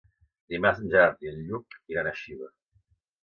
Dimarts 0.53 0.79
en 0.83 0.87
Gerard 0.93 1.21
i 1.27 1.29
en 1.33 1.43
Lluc 1.51 1.77
iran 1.95 2.09
a 2.09 2.13
Xiva. 2.23 2.49